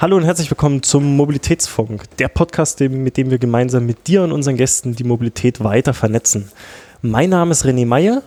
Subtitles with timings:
[0.00, 4.32] Hallo und herzlich willkommen zum Mobilitätsfunk, der Podcast, mit dem wir gemeinsam mit dir und
[4.32, 6.50] unseren Gästen die Mobilität weiter vernetzen.
[7.02, 8.22] Mein Name ist René Meyer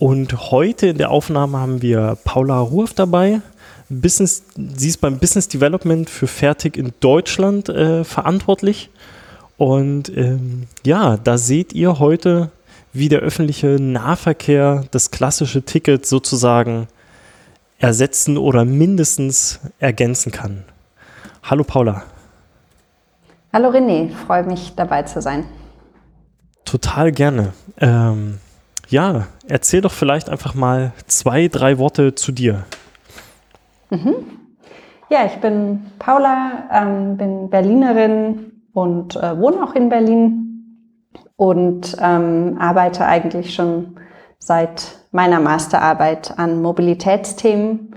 [0.00, 3.42] und heute in der Aufnahme haben wir Paula Ruhrf dabei.
[3.88, 8.90] Business, sie ist beim Business Development für Fertig in Deutschland äh, verantwortlich.
[9.56, 12.50] Und ähm, ja, da seht ihr heute,
[12.92, 16.88] wie der öffentliche Nahverkehr das klassische Ticket sozusagen
[17.78, 20.64] ersetzen oder mindestens ergänzen kann.
[21.46, 22.04] Hallo Paula.
[23.52, 25.44] Hallo René, freue mich dabei zu sein.
[26.64, 27.52] Total gerne.
[27.78, 28.38] Ähm,
[28.88, 32.64] ja, erzähl doch vielleicht einfach mal zwei, drei Worte zu dir.
[33.90, 34.14] Mhm.
[35.10, 40.88] Ja, ich bin Paula, ähm, bin Berlinerin und äh, wohne auch in Berlin
[41.36, 43.98] und ähm, arbeite eigentlich schon
[44.38, 47.93] seit meiner Masterarbeit an Mobilitätsthemen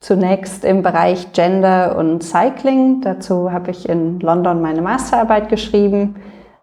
[0.00, 3.00] Zunächst im Bereich Gender und Cycling.
[3.00, 6.16] Dazu habe ich in London meine Masterarbeit geschrieben,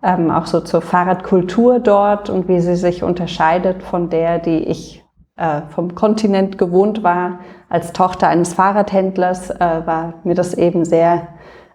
[0.04, 5.04] ähm, auch so zur Fahrradkultur dort und wie sie sich unterscheidet von der, die ich
[5.38, 7.40] äh, vom Kontinent gewohnt war.
[7.68, 11.30] Als Tochter eines Fahrradhändlers äh, war mir das eben sehr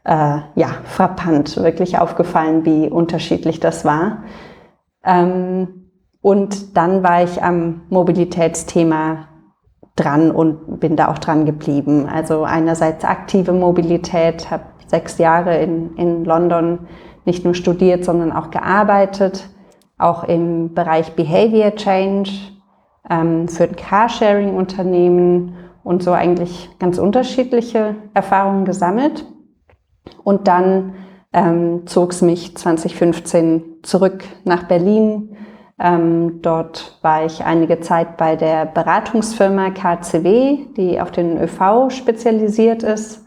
[0.05, 4.23] äh, ja, frappant, wirklich aufgefallen, wie unterschiedlich das war.
[5.05, 5.91] Ähm,
[6.21, 9.29] und dann war ich am Mobilitätsthema
[9.97, 12.07] dran und bin da auch dran geblieben.
[12.07, 16.81] Also einerseits aktive Mobilität, habe sechs Jahre in, in London
[17.25, 19.49] nicht nur studiert, sondern auch gearbeitet,
[19.99, 22.31] auch im Bereich Behavior Change
[23.11, 29.25] ähm, für ein Carsharing-Unternehmen und so eigentlich ganz unterschiedliche Erfahrungen gesammelt.
[30.23, 30.95] Und dann
[31.33, 35.36] ähm, zog es mich 2015 zurück nach Berlin,
[35.79, 42.83] ähm, dort war ich einige Zeit bei der Beratungsfirma KCW, die auf den ÖV spezialisiert
[42.83, 43.27] ist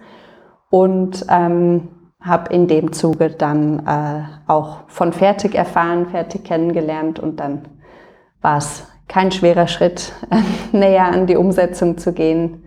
[0.70, 7.40] und ähm, habe in dem Zuge dann äh, auch von Fertig erfahren, Fertig kennengelernt und
[7.40, 7.68] dann
[8.42, 10.42] war es kein schwerer Schritt, äh,
[10.76, 12.64] näher an die Umsetzung zu gehen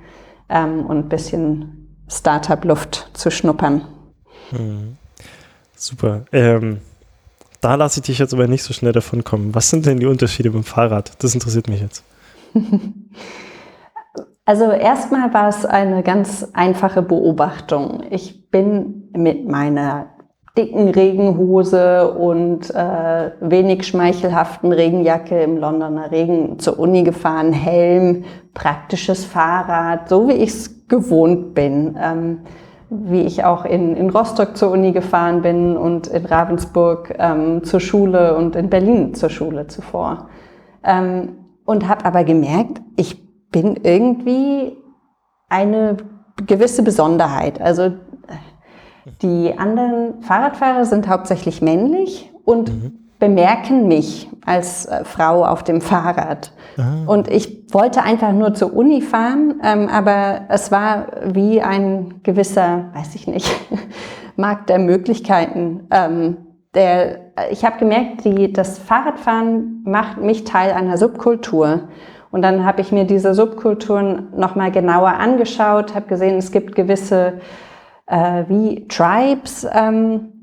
[0.48, 3.82] ähm, und ein bisschen Startup-Luft zu schnuppern.
[4.52, 4.96] Mhm.
[5.74, 6.24] Super.
[6.30, 6.78] Ähm
[7.62, 9.54] da lasse ich dich jetzt aber nicht so schnell davon kommen.
[9.54, 11.12] Was sind denn die Unterschiede beim Fahrrad?
[11.22, 12.04] Das interessiert mich jetzt.
[14.44, 18.02] Also erstmal war es eine ganz einfache Beobachtung.
[18.10, 20.06] Ich bin mit meiner
[20.58, 29.24] dicken Regenhose und äh, wenig schmeichelhaften Regenjacke im Londoner Regen zur Uni gefahren, Helm, praktisches
[29.24, 31.96] Fahrrad, so wie ich es gewohnt bin.
[31.98, 32.40] Ähm,
[32.92, 37.80] wie ich auch in, in Rostock zur Uni gefahren bin und in Ravensburg ähm, zur
[37.80, 40.28] Schule und in Berlin zur Schule zuvor.
[40.84, 44.76] Ähm, und habe aber gemerkt, ich bin irgendwie
[45.48, 45.96] eine
[46.46, 47.60] gewisse Besonderheit.
[47.60, 47.92] Also
[49.22, 55.80] die anderen Fahrradfahrer sind hauptsächlich männlich und mhm bemerken mich als äh, Frau auf dem
[55.80, 56.50] Fahrrad.
[56.76, 57.04] Ah.
[57.06, 62.86] Und ich wollte einfach nur zur Uni fahren, ähm, aber es war wie ein gewisser,
[62.94, 63.48] weiß ich nicht,
[64.36, 65.86] Markt der Möglichkeiten.
[65.92, 66.36] Ähm,
[66.74, 67.20] der,
[67.52, 71.90] ich habe gemerkt, die, das Fahrradfahren macht mich Teil einer Subkultur.
[72.32, 77.34] Und dann habe ich mir diese Subkulturen nochmal genauer angeschaut, habe gesehen, es gibt gewisse
[78.06, 80.41] äh, wie Tribes ähm,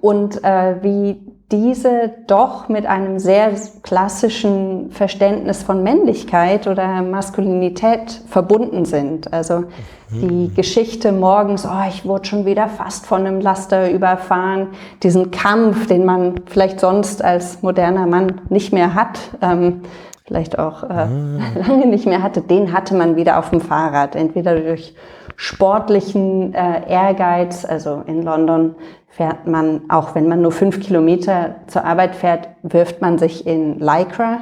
[0.00, 1.20] und äh, wie
[1.52, 3.52] diese doch mit einem sehr
[3.82, 9.32] klassischen Verständnis von Männlichkeit oder Maskulinität verbunden sind.
[9.32, 9.64] Also
[10.10, 10.54] die mhm.
[10.54, 14.68] Geschichte morgens, oh, ich wurde schon wieder fast von einem Laster überfahren,
[15.04, 19.82] diesen Kampf, den man vielleicht sonst als moderner Mann nicht mehr hat, ähm,
[20.24, 21.08] vielleicht auch äh, ah.
[21.54, 24.94] lange nicht mehr hatte, den hatte man wieder auf dem Fahrrad, entweder durch
[25.36, 28.74] sportlichen äh, Ehrgeiz, also in London
[29.16, 33.78] fährt man, auch wenn man nur fünf Kilometer zur Arbeit fährt, wirft man sich in
[33.78, 34.40] Lycra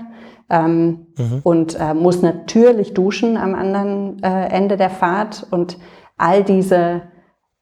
[0.51, 1.41] ähm, mhm.
[1.45, 5.47] und äh, muss natürlich duschen am anderen äh, Ende der Fahrt.
[5.49, 5.79] Und
[6.19, 7.03] all diese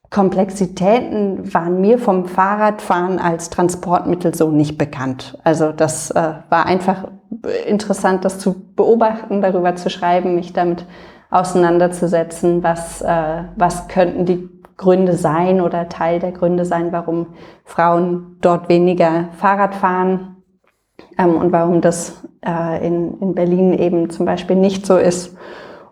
[0.09, 5.39] Komplexitäten waren mir vom Fahrradfahren als Transportmittel so nicht bekannt.
[5.45, 7.09] Also das äh, war einfach
[7.67, 10.87] interessant, das zu beobachten, darüber zu schreiben, mich damit
[11.31, 17.29] auseinanderzusetzen, was, äh, was könnten die Gründe sein oder Teil der Gründe sein, warum
[17.65, 20.37] Frauen dort weniger Fahrrad fahren
[21.19, 25.37] ähm, und warum das äh, in, in Berlin eben zum Beispiel nicht so ist.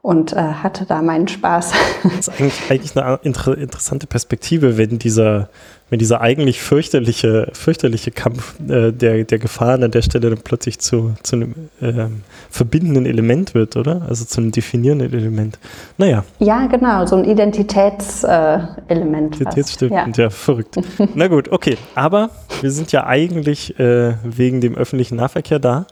[0.02, 1.73] Und äh, hatte da meinen Spaß.
[2.02, 5.50] Das ist eigentlich, eigentlich eine inter interessante Perspektive, wenn dieser,
[5.91, 10.79] wenn dieser eigentlich fürchterliche, fürchterliche Kampf äh, der, der Gefahren an der Stelle dann plötzlich
[10.79, 12.06] zu, zu einem äh,
[12.49, 14.00] verbindenden Element wird, oder?
[14.08, 15.58] Also zu einem definierenden Element.
[15.99, 16.25] Naja.
[16.38, 19.37] Ja, genau, so ein Identitätselement.
[19.37, 20.25] Identitätsstiftend, ja.
[20.25, 20.76] ja, verrückt.
[21.14, 21.76] Na gut, okay.
[21.94, 22.31] Aber
[22.62, 25.85] wir sind ja eigentlich äh, wegen dem öffentlichen Nahverkehr da.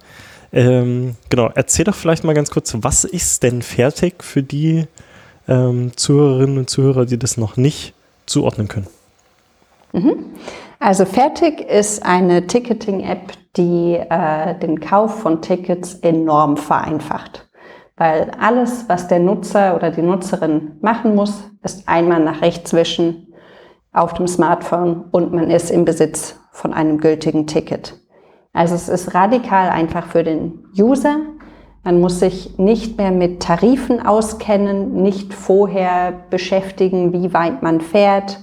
[0.52, 4.86] Ähm, genau, erzähl doch vielleicht mal ganz kurz, was ist denn fertig für die
[5.46, 7.94] ähm, Zuhörerinnen und Zuhörer, die das noch nicht
[8.26, 8.86] zuordnen können?
[9.92, 10.24] Mhm.
[10.80, 17.48] Also Fertig ist eine Ticketing-App, die äh, den Kauf von Tickets enorm vereinfacht.
[17.96, 23.34] Weil alles, was der Nutzer oder die Nutzerin machen muss, ist einmal nach rechts wischen
[23.92, 27.98] auf dem Smartphone und man ist im Besitz von einem gültigen Ticket.
[28.52, 31.16] Also es ist radikal einfach für den User.
[31.84, 38.40] Man muss sich nicht mehr mit Tarifen auskennen, nicht vorher beschäftigen, wie weit man fährt,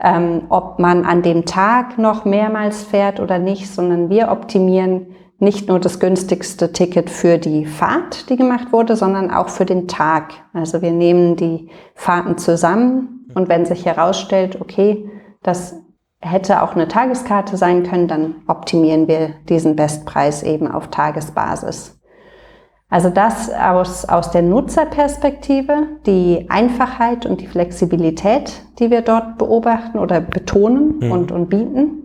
[0.00, 5.06] ähm, ob man an dem Tag noch mehrmals fährt oder nicht, sondern wir optimieren
[5.38, 9.88] nicht nur das günstigste Ticket für die Fahrt, die gemacht wurde, sondern auch für den
[9.88, 10.32] Tag.
[10.52, 15.10] Also wir nehmen die Fahrten zusammen und wenn sich herausstellt, okay,
[15.42, 15.76] das
[16.24, 21.98] hätte auch eine Tageskarte sein können, dann optimieren wir diesen Bestpreis eben auf Tagesbasis.
[22.88, 29.98] Also das aus, aus der Nutzerperspektive, die Einfachheit und die Flexibilität, die wir dort beobachten
[29.98, 31.10] oder betonen mhm.
[31.10, 32.04] und, und bieten.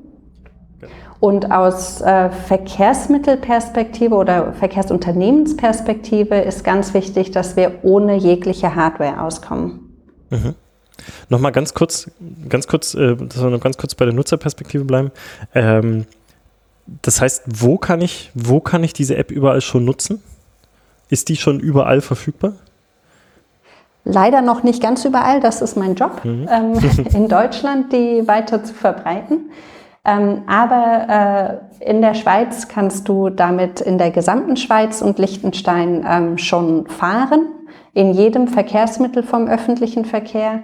[1.19, 9.95] Und aus äh, Verkehrsmittelperspektive oder Verkehrsunternehmensperspektive ist ganz wichtig, dass wir ohne jegliche Hardware auskommen.
[10.29, 10.55] Mhm.
[11.29, 12.09] Nochmal ganz kurz,
[12.47, 15.11] ganz kurz, äh, dass wir noch ganz kurz bei der Nutzerperspektive bleiben.
[15.53, 16.05] Ähm,
[17.01, 20.21] das heißt, wo kann ich, wo kann ich diese App überall schon nutzen?
[21.09, 22.53] Ist die schon überall verfügbar?
[24.05, 26.47] Leider noch nicht ganz überall, das ist mein Job, mhm.
[26.51, 29.51] ähm, in Deutschland die weiter zu verbreiten.
[30.05, 36.05] Ähm, aber äh, in der Schweiz kannst du damit in der gesamten Schweiz und Liechtenstein
[36.07, 37.47] ähm, schon fahren,
[37.93, 40.63] in jedem Verkehrsmittel vom öffentlichen Verkehr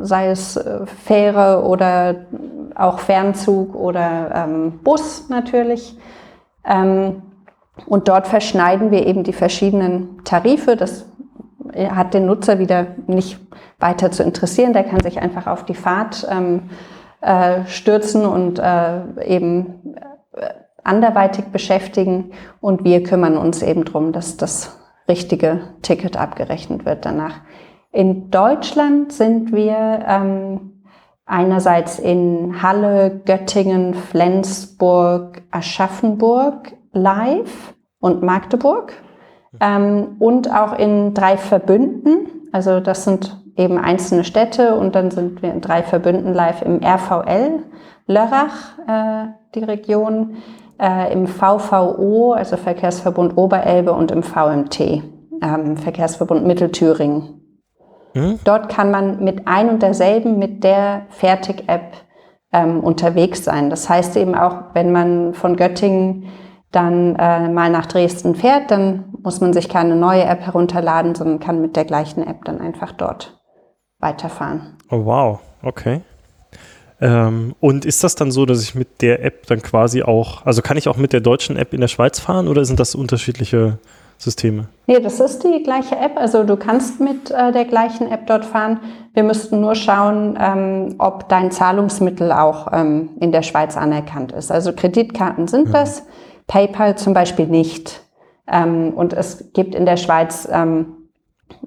[0.00, 2.26] sei es äh, Fähre oder
[2.74, 5.96] auch Fernzug oder ähm, Bus natürlich.
[6.64, 7.22] Ähm,
[7.86, 10.76] und dort verschneiden wir eben die verschiedenen Tarife.
[10.76, 11.06] Das
[11.74, 13.38] hat den Nutzer wieder nicht
[13.78, 14.72] weiter zu interessieren.
[14.72, 16.70] Der kann sich einfach auf die Fahrt ähm,
[17.20, 19.94] äh, stürzen und äh, eben
[20.34, 20.48] äh,
[20.84, 22.32] anderweitig beschäftigen.
[22.60, 24.78] Und wir kümmern uns eben darum, dass das
[25.08, 27.40] richtige Ticket abgerechnet wird danach.
[27.92, 30.82] In Deutschland sind wir ähm,
[31.26, 38.92] einerseits in Halle, Göttingen, Flensburg, Aschaffenburg live und Magdeburg
[39.60, 42.48] ähm, und auch in drei Verbünden.
[42.52, 46.80] Also das sind eben einzelne Städte und dann sind wir in drei Verbünden live im
[46.82, 47.64] RVL,
[48.06, 50.36] Lörrach, äh, die Region,
[50.80, 55.02] äh, im VVO, also Verkehrsverbund Oberelbe und im VMT,
[55.42, 57.39] ähm, Verkehrsverbund Mittelthüringen.
[58.14, 58.38] Mhm.
[58.44, 61.92] Dort kann man mit ein und derselben, mit der Fertig-App
[62.52, 63.70] ähm, unterwegs sein.
[63.70, 66.26] Das heißt eben auch, wenn man von Göttingen
[66.72, 71.40] dann äh, mal nach Dresden fährt, dann muss man sich keine neue App herunterladen, sondern
[71.40, 73.40] kann mit der gleichen App dann einfach dort
[73.98, 74.76] weiterfahren.
[74.90, 76.00] Oh, wow, okay.
[77.00, 80.62] Ähm, und ist das dann so, dass ich mit der App dann quasi auch, also
[80.62, 83.78] kann ich auch mit der deutschen App in der Schweiz fahren oder sind das unterschiedliche
[84.20, 84.68] Systeme?
[84.86, 86.18] Nee, das ist die gleiche App.
[86.18, 88.80] Also du kannst mit äh, der gleichen App dort fahren.
[89.14, 94.52] Wir müssten nur schauen, ähm, ob dein Zahlungsmittel auch ähm, in der Schweiz anerkannt ist.
[94.52, 95.72] Also Kreditkarten sind mhm.
[95.72, 96.02] das,
[96.46, 98.02] PayPal zum Beispiel nicht.
[98.46, 100.96] Ähm, und es gibt in der Schweiz ähm,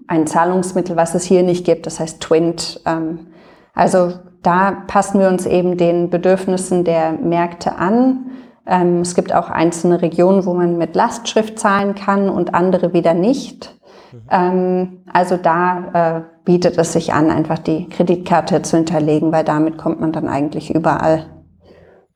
[0.05, 1.88] ein Zahlungsmittel, was es hier nicht gibt.
[1.88, 2.81] Das heißt Twint.
[2.86, 3.27] Ähm,
[3.74, 8.29] also da passen wir uns eben den Bedürfnissen der Märkte an
[8.65, 13.75] es gibt auch einzelne Regionen, wo man mit Lastschrift zahlen kann und andere wieder nicht.
[14.12, 14.22] Mhm.
[14.29, 19.77] Ähm, also da äh, bietet es sich an, einfach die Kreditkarte zu hinterlegen, weil damit
[19.77, 21.25] kommt man dann eigentlich überall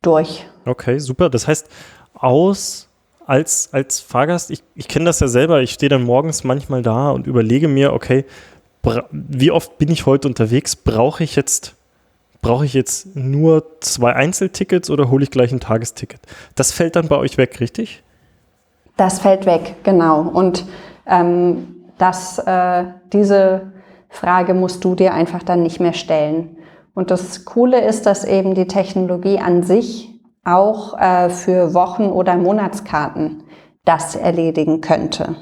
[0.02, 0.46] durch.
[0.66, 1.30] Okay, super.
[1.30, 1.68] Das heißt,
[2.14, 2.88] aus
[3.26, 7.12] als, als Fahrgast, ich, ich kenne das ja selber, ich stehe dann morgens manchmal da
[7.12, 8.26] und überlege mir, okay,
[9.12, 10.78] wie oft bin ich heute unterwegs?
[10.78, 11.76] Brauche ich jetzt
[12.42, 16.22] brauche ich jetzt nur zwei Einzeltickets oder hole ich gleich ein Tagesticket?
[16.56, 18.04] Das fällt dann bei euch weg, richtig?
[18.96, 20.22] Das fällt weg, genau.
[20.22, 20.66] Und
[21.06, 23.72] ähm, das, äh, diese
[24.10, 26.58] Frage musst du dir einfach dann nicht mehr stellen.
[26.94, 30.10] Und das Coole ist, dass eben die Technologie an sich
[30.44, 33.44] auch äh, für Wochen- oder Monatskarten
[33.86, 35.36] das erledigen könnte.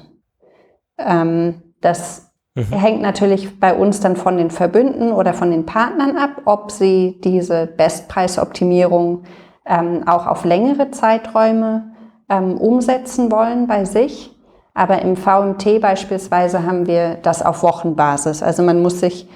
[0.97, 2.24] Ähm, das
[2.55, 2.71] Mhm.
[2.71, 7.19] Hängt natürlich bei uns dann von den Verbünden oder von den Partnern ab, ob sie
[7.21, 9.23] diese Bestpreisoptimierung
[9.65, 11.91] ähm, auch auf längere Zeiträume
[12.29, 14.31] ähm, umsetzen wollen bei sich.
[14.73, 18.41] Aber im VMT beispielsweise haben wir das auf Wochenbasis.
[18.41, 19.29] Also man muss sich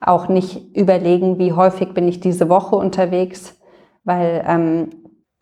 [0.00, 3.56] auch nicht überlegen, wie häufig bin ich diese Woche unterwegs,
[4.04, 4.90] weil ähm,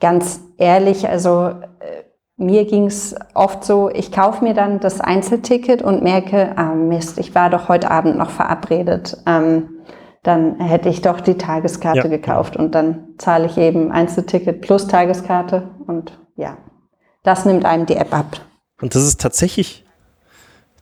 [0.01, 1.49] ganz ehrlich, also
[1.81, 2.02] äh,
[2.43, 7.19] mir ging es oft so, ich kaufe mir dann das Einzelticket und merke, ah Mist,
[7.19, 9.17] ich war doch heute Abend noch verabredet.
[9.27, 9.69] Ähm,
[10.23, 12.09] dann hätte ich doch die Tageskarte ja.
[12.09, 16.59] gekauft und dann zahle ich eben Einzelticket plus Tageskarte und ja,
[17.25, 18.41] das nimmt einem die App ab.
[18.81, 19.85] Und das ist tatsächlich,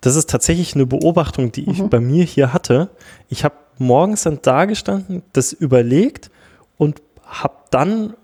[0.01, 1.89] das ist tatsächlich eine Beobachtung, die ich mhm.
[1.89, 2.91] bei mir hier hatte.
[3.29, 6.31] Ich habe morgens dann da gestanden, das überlegt
[6.77, 8.15] und habe dann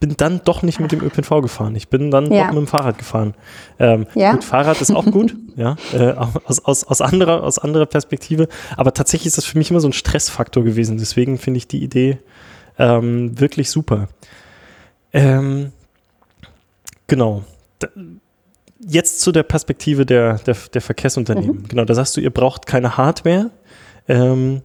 [0.00, 1.76] bin dann doch nicht mit dem ÖPNV gefahren.
[1.76, 2.46] Ich bin dann ja.
[2.46, 3.34] doch mit dem Fahrrad gefahren.
[3.78, 4.32] Ähm, ja.
[4.32, 8.48] Gut, Fahrrad ist auch gut, ja, äh, aus, aus, aus, anderer, aus anderer Perspektive.
[8.76, 10.96] Aber tatsächlich ist das für mich immer so ein Stressfaktor gewesen.
[10.96, 12.18] Deswegen finde ich die Idee
[12.78, 14.08] ähm, wirklich super.
[15.12, 15.72] Ähm,
[17.06, 17.44] genau.
[17.78, 17.88] Da,
[18.80, 21.58] jetzt zu der Perspektive der, der, der Verkehrsunternehmen.
[21.58, 21.68] Mhm.
[21.68, 23.50] Genau, da sagst du, ihr braucht keine Hardware.
[24.08, 24.62] Ähm,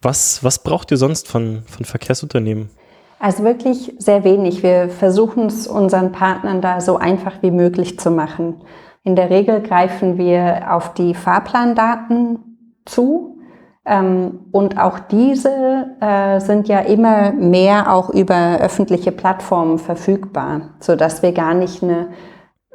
[0.00, 2.70] was, was braucht ihr sonst von, von Verkehrsunternehmen?
[3.18, 4.62] Also wirklich sehr wenig.
[4.62, 8.62] Wir versuchen es unseren Partnern da so einfach wie möglich zu machen.
[9.04, 13.38] In der Regel greifen wir auf die Fahrplandaten zu.
[13.86, 21.22] Ähm, und auch diese äh, sind ja immer mehr auch über öffentliche Plattformen verfügbar, sodass
[21.22, 22.08] wir gar nicht eine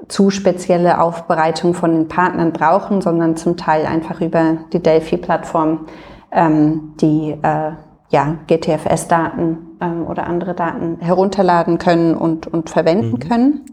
[0.07, 5.86] zu spezielle Aufbereitung von den Partnern brauchen, sondern zum Teil einfach über die Delphi-Plattform
[6.31, 7.71] ähm, die äh,
[8.10, 13.20] ja, GTFS-Daten ähm, oder andere Daten herunterladen können und, und verwenden mhm.
[13.20, 13.66] können.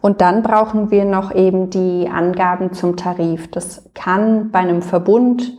[0.00, 3.50] Und dann brauchen wir noch eben die Angaben zum Tarif.
[3.50, 5.56] Das kann bei einem Verbund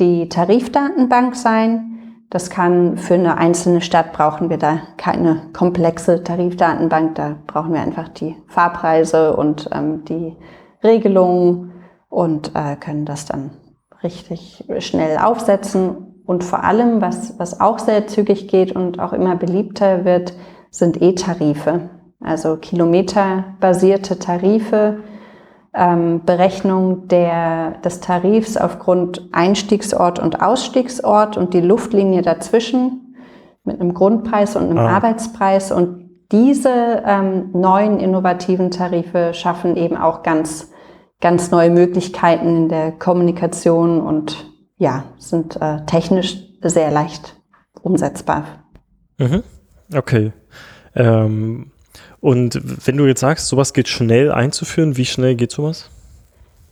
[0.00, 1.88] die Tarifdatenbank sein.
[2.30, 7.16] Das kann für eine einzelne Stadt brauchen wir da keine komplexe Tarifdatenbank.
[7.16, 10.36] Da brauchen wir einfach die Fahrpreise und ähm, die
[10.82, 11.72] Regelungen
[12.08, 13.50] und äh, können das dann
[14.02, 19.36] richtig schnell aufsetzen und vor allem, was, was auch sehr zügig geht und auch immer
[19.36, 20.34] beliebter wird,
[20.70, 21.90] sind E-Tarife.
[22.20, 25.00] Also kilometerbasierte Tarife,
[25.74, 33.16] ähm, Berechnung der, des Tarifs aufgrund Einstiegsort und Ausstiegsort und die Luftlinie dazwischen
[33.64, 34.96] mit einem Grundpreis und einem ah.
[34.96, 35.72] Arbeitspreis.
[35.72, 40.70] Und diese ähm, neuen innovativen Tarife schaffen eben auch ganz,
[41.20, 44.51] ganz neue Möglichkeiten in der Kommunikation und
[44.82, 47.36] ja, sind äh, technisch sehr leicht
[47.82, 48.44] umsetzbar.
[49.18, 49.44] Mhm.
[49.94, 50.32] Okay.
[50.96, 51.70] Ähm,
[52.18, 55.88] und wenn du jetzt sagst, sowas geht schnell einzuführen, wie schnell geht sowas?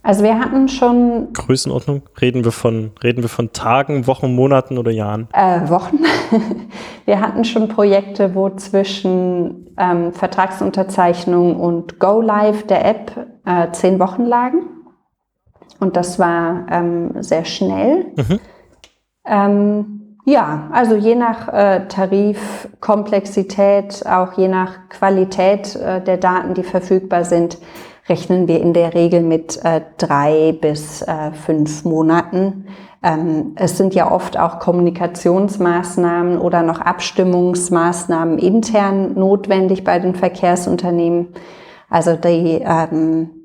[0.03, 1.31] Also wir hatten schon.
[1.31, 2.01] Größenordnung?
[2.19, 5.29] Reden wir von, reden wir von Tagen, Wochen, Monaten oder Jahren?
[5.31, 5.99] Äh, Wochen.
[7.05, 13.99] wir hatten schon Projekte, wo zwischen ähm, Vertragsunterzeichnung und Go Live der App äh, zehn
[13.99, 14.63] Wochen lagen.
[15.81, 18.05] Und das war ähm, sehr schnell.
[18.15, 18.39] Mhm.
[19.25, 26.53] Ähm, ja, also je nach äh, Tarif, Komplexität, auch je nach Qualität äh, der Daten,
[26.53, 27.57] die verfügbar sind,
[28.07, 32.67] rechnen wir in der Regel mit äh, drei bis äh, fünf Monaten.
[33.01, 41.29] Ähm, es sind ja oft auch Kommunikationsmaßnahmen oder noch Abstimmungsmaßnahmen intern notwendig bei den Verkehrsunternehmen.
[41.89, 43.40] Also die ähm,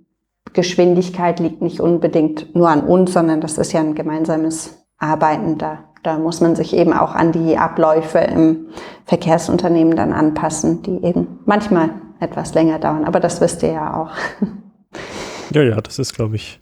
[0.57, 5.59] Geschwindigkeit liegt nicht unbedingt nur an uns, sondern das ist ja ein gemeinsames Arbeiten.
[5.59, 8.67] Da, da muss man sich eben auch an die Abläufe im
[9.05, 13.05] Verkehrsunternehmen dann anpassen, die eben manchmal etwas länger dauern.
[13.05, 14.11] Aber das wisst ihr ja auch.
[15.53, 16.61] Ja, ja, das ist, glaube ich,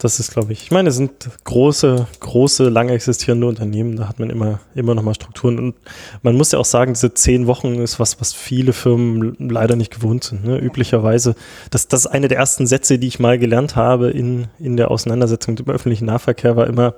[0.00, 4.18] das ist, glaube ich, ich meine, es sind große, große, lange existierende Unternehmen, da hat
[4.18, 5.58] man immer, immer noch mal Strukturen.
[5.58, 5.74] Und
[6.22, 9.92] man muss ja auch sagen, diese zehn Wochen ist was, was viele Firmen leider nicht
[9.92, 10.44] gewohnt sind.
[10.44, 10.56] Ne?
[10.58, 11.34] Üblicherweise,
[11.70, 14.90] das, das ist eine der ersten Sätze, die ich mal gelernt habe in, in der
[14.90, 16.94] Auseinandersetzung mit dem öffentlichen Nahverkehr, war immer,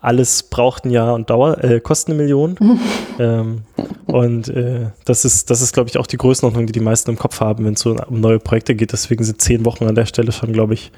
[0.00, 2.56] alles braucht ein Jahr und Dauer, äh, kostet eine Million.
[3.20, 3.62] ähm,
[4.06, 7.18] und äh, das ist, das ist, glaube ich, auch die Größenordnung, die die meisten im
[7.18, 8.92] Kopf haben, wenn es so um neue Projekte geht.
[8.92, 10.90] Deswegen sind zehn Wochen an der Stelle schon, glaube ich,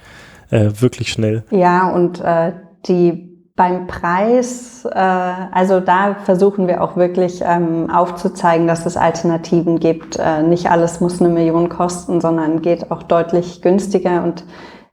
[0.51, 1.45] äh, wirklich schnell.
[1.51, 2.53] Ja, und äh,
[2.87, 9.79] die beim Preis, äh, also da versuchen wir auch wirklich ähm, aufzuzeigen, dass es Alternativen
[9.79, 10.19] gibt.
[10.19, 14.45] Äh, nicht alles muss eine Million kosten, sondern geht auch deutlich günstiger und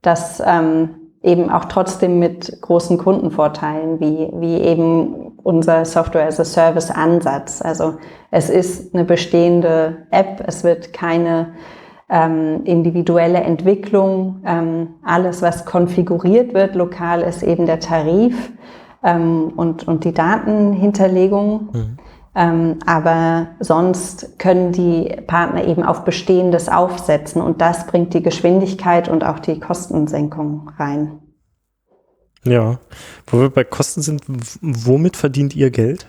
[0.01, 6.45] das ähm, eben auch trotzdem mit großen Kundenvorteilen, wie, wie eben unser Software as a
[6.45, 7.61] Service Ansatz.
[7.61, 7.95] Also
[8.31, 11.53] es ist eine bestehende App, es wird keine
[12.09, 18.51] ähm, individuelle Entwicklung, ähm, alles, was konfiguriert wird lokal, ist eben der Tarif
[19.03, 21.69] ähm, und, und die Datenhinterlegung.
[21.71, 21.97] Mhm.
[22.35, 29.09] Ähm, aber sonst können die Partner eben auf Bestehendes aufsetzen und das bringt die Geschwindigkeit
[29.09, 31.19] und auch die Kostensenkung rein.
[32.43, 32.79] Ja,
[33.27, 34.23] wo wir bei Kosten sind,
[34.61, 36.07] womit verdient ihr Geld?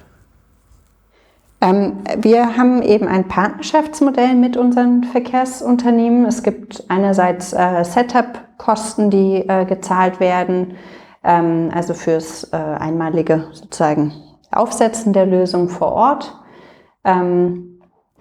[1.61, 6.25] Ähm, wir haben eben ein Partnerschaftsmodell mit unseren Verkehrsunternehmen.
[6.25, 10.77] Es gibt einerseits äh, Setup-Kosten, die äh, gezahlt werden,
[11.23, 14.13] ähm, also fürs äh, einmalige sozusagen
[14.51, 16.41] Aufsetzen der Lösung vor Ort.
[17.05, 17.81] Ähm,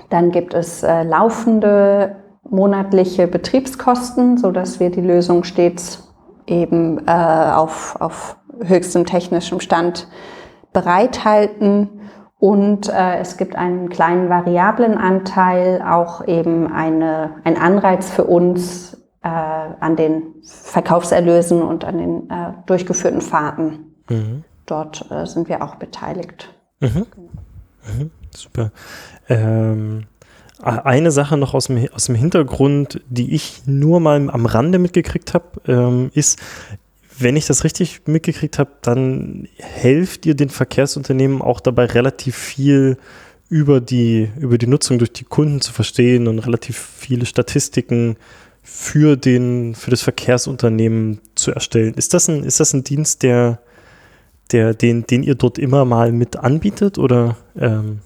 [0.10, 2.18] dann gibt es äh, laufende
[2.50, 6.12] monatliche Betriebskosten, so dass wir die Lösung stets
[6.48, 10.08] eben äh, auf, auf höchstem technischem Stand
[10.74, 11.90] bereithalten.
[12.40, 18.98] Und äh, es gibt einen kleinen variablen Anteil, auch eben eine, ein Anreiz für uns
[19.24, 23.94] äh, an den Verkaufserlösen und an den äh, durchgeführten Fahrten.
[24.10, 24.44] Mhm.
[24.66, 26.54] Dort äh, sind wir auch beteiligt.
[26.80, 27.06] Mhm.
[27.98, 28.12] Mhm.
[28.34, 28.72] Super.
[29.28, 30.06] Ähm,
[30.62, 35.34] eine Sache noch aus dem, aus dem Hintergrund, die ich nur mal am Rande mitgekriegt
[35.34, 36.40] habe, ähm, ist,
[37.20, 42.98] wenn ich das richtig mitgekriegt habe, dann helft ihr den Verkehrsunternehmen auch dabei, relativ viel
[43.50, 48.16] über die, über die Nutzung durch die Kunden zu verstehen und relativ viele Statistiken
[48.62, 51.96] für, den, für das Verkehrsunternehmen zu erstellen.
[51.96, 53.60] Ist das ein, ist das ein Dienst, der,
[54.52, 57.00] der, den, den ihr dort immer mal mit anbietet?
[57.00, 58.00] Oder, ähm?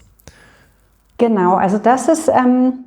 [1.18, 2.86] Genau, also das ist, ähm,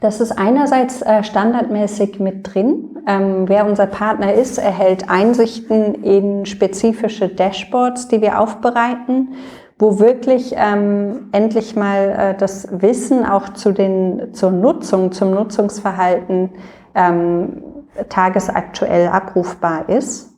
[0.00, 2.98] das ist einerseits äh, standardmäßig mit drin.
[3.06, 9.34] Ähm, wer unser Partner ist, erhält Einsichten in spezifische Dashboards, die wir aufbereiten,
[9.78, 16.50] wo wirklich ähm, endlich mal äh, das Wissen auch zu den, zur Nutzung, zum Nutzungsverhalten
[16.94, 17.62] ähm,
[18.08, 20.28] tagesaktuell abrufbar ist.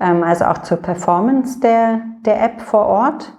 [0.00, 3.32] Also auch zur Performance der, der App vor Ort.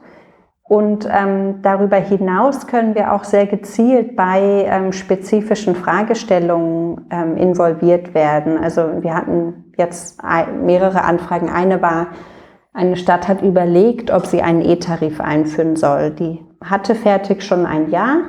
[0.68, 8.16] Und ähm, darüber hinaus können wir auch sehr gezielt bei ähm, spezifischen Fragestellungen ähm, involviert
[8.16, 8.58] werden.
[8.58, 10.22] Also wir hatten jetzt
[10.64, 11.50] mehrere Anfragen.
[11.50, 12.08] Eine war,
[12.74, 16.10] eine Stadt hat überlegt, ob sie einen E-Tarif einführen soll.
[16.10, 18.22] Die hatte fertig schon ein Jahr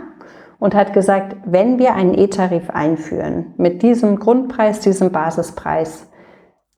[0.59, 6.11] und hat gesagt, wenn wir einen E-Tarif einführen mit diesem Grundpreis, diesem Basispreis,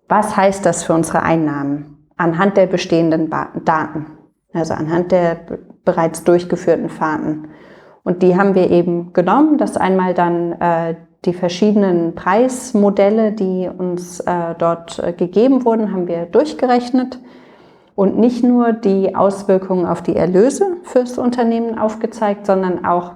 [0.09, 3.29] was heißt das für unsere Einnahmen anhand der bestehenden
[3.64, 4.17] Daten?
[4.53, 5.37] Also anhand der
[5.85, 7.49] bereits durchgeführten Fahrten.
[8.05, 14.21] Und die haben wir eben genommen, dass einmal dann äh, die verschiedenen Preismodelle, die uns
[14.21, 17.19] äh, dort äh, gegeben wurden, haben wir durchgerechnet
[17.95, 23.13] und nicht nur die Auswirkungen auf die Erlöse fürs Unternehmen aufgezeigt, sondern auch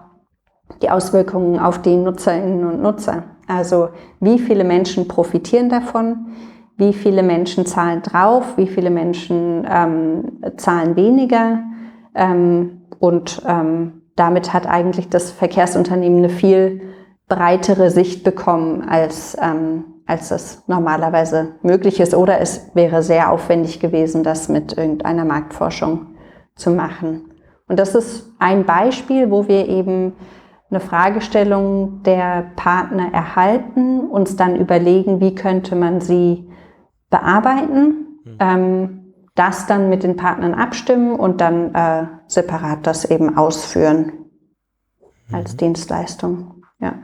[0.82, 3.22] die Auswirkungen auf die Nutzerinnen und Nutzer.
[3.46, 3.90] Also
[4.20, 6.26] wie viele Menschen profitieren davon,
[6.76, 11.62] wie viele Menschen zahlen drauf, wie viele Menschen ähm, zahlen weniger.
[12.14, 16.80] Ähm, und ähm, damit hat eigentlich das Verkehrsunternehmen eine viel
[17.28, 22.14] breitere Sicht bekommen, als, ähm, als das normalerweise möglich ist.
[22.14, 26.08] Oder es wäre sehr aufwendig gewesen, das mit irgendeiner Marktforschung
[26.54, 27.30] zu machen.
[27.68, 30.12] Und das ist ein Beispiel, wo wir eben
[30.70, 36.48] eine Fragestellung der Partner erhalten, uns dann überlegen, wie könnte man sie
[37.12, 38.36] bearbeiten, mhm.
[38.40, 38.98] ähm,
[39.36, 44.12] das dann mit den Partnern abstimmen und dann äh, separat das eben ausführen
[45.28, 45.34] mhm.
[45.34, 46.64] als Dienstleistung.
[46.80, 46.94] Ja.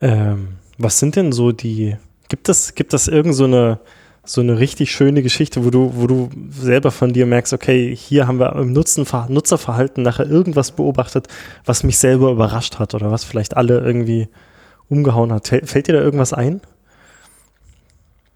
[0.00, 1.96] Ähm, was sind denn so die,
[2.28, 3.80] gibt es, gibt es irgend so eine,
[4.24, 8.26] so eine richtig schöne Geschichte, wo du, wo du selber von dir merkst, okay, hier
[8.26, 11.28] haben wir im Nutzen, Nutzerverhalten nachher irgendwas beobachtet,
[11.64, 14.28] was mich selber überrascht hat oder was vielleicht alle irgendwie
[14.88, 15.48] umgehauen hat.
[15.48, 16.60] Fällt dir da irgendwas ein?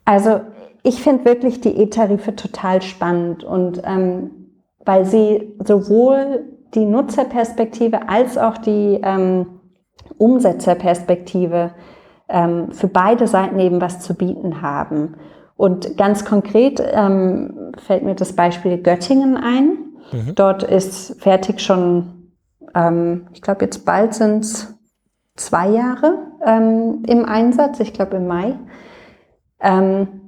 [0.05, 0.41] Also
[0.83, 4.31] ich finde wirklich die E-Tarife total spannend und ähm,
[4.85, 9.61] weil sie sowohl die Nutzerperspektive als auch die ähm,
[10.17, 11.73] Umsetzerperspektive
[12.29, 15.17] ähm, für beide Seiten eben was zu bieten haben.
[15.57, 19.79] Und ganz konkret ähm, fällt mir das Beispiel Göttingen ein.
[20.13, 20.35] Mhm.
[20.35, 22.33] Dort ist fertig schon,
[22.75, 24.75] ähm, ich glaube jetzt bald sind es
[25.37, 28.55] zwei Jahre ähm, im Einsatz, ich glaube im Mai.
[29.61, 30.28] Ähm,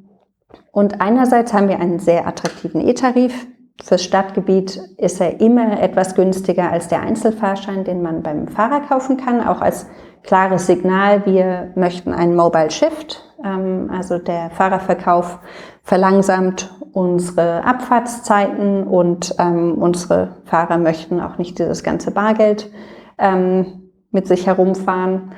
[0.72, 3.46] und einerseits haben wir einen sehr attraktiven E-Tarif.
[3.83, 9.16] Fürs Stadtgebiet ist er immer etwas günstiger als der Einzelfahrschein, den man beim Fahrer kaufen
[9.16, 9.87] kann, auch als
[10.22, 15.38] klares Signal, wir möchten einen Mobile Shift, ähm, also der Fahrerverkauf
[15.83, 22.70] verlangsamt unsere Abfahrtszeiten und ähm, unsere Fahrer möchten auch nicht dieses ganze Bargeld
[23.18, 25.33] ähm, mit sich herumfahren.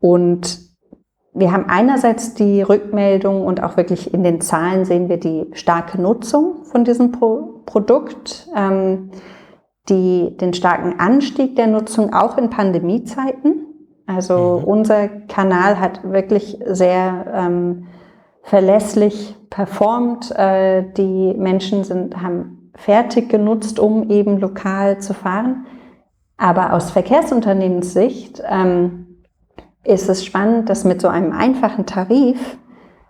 [0.00, 0.67] und
[1.38, 6.00] wir haben einerseits die Rückmeldung und auch wirklich in den Zahlen sehen wir die starke
[6.00, 9.10] Nutzung von diesem Pro Produkt, ähm,
[9.88, 13.66] die, den starken Anstieg der Nutzung auch in Pandemiezeiten.
[14.06, 14.64] Also mhm.
[14.64, 17.86] unser Kanal hat wirklich sehr ähm,
[18.42, 20.30] verlässlich performt.
[20.30, 25.66] Äh, die Menschen sind, haben fertig genutzt, um eben lokal zu fahren.
[26.38, 29.07] Aber aus Verkehrsunternehmenssicht ähm,
[29.88, 32.58] ist es spannend, dass mit so einem einfachen Tarif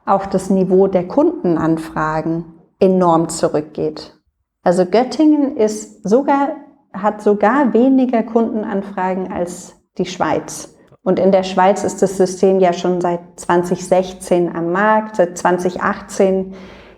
[0.07, 2.45] auch das Niveau der Kundenanfragen
[2.79, 4.15] enorm zurückgeht.
[4.63, 6.51] Also Göttingen ist sogar,
[6.93, 10.77] hat sogar weniger Kundenanfragen als die Schweiz.
[11.03, 16.55] Und in der Schweiz ist das System ja schon seit 2016 am Markt, seit 2018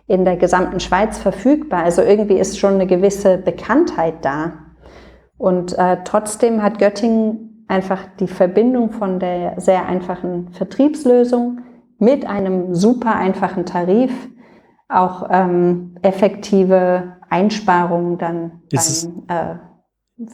[0.07, 1.85] in der gesamten Schweiz verfügbar.
[1.85, 4.53] Also irgendwie ist schon eine gewisse Bekanntheit da.
[5.38, 11.61] Und äh, trotzdem hat Göttingen einfach die Verbindung von der sehr einfachen Vertriebslösung
[11.98, 14.11] mit einem super einfachen Tarif
[14.88, 19.54] auch ähm, effektive Einsparungen dann ist beim äh,